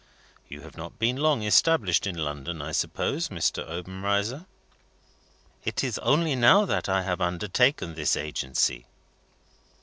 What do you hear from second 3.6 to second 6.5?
Obenreizer?" "It is only